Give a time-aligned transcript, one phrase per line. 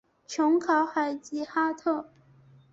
[0.25, 2.09] 琼考海吉哈特。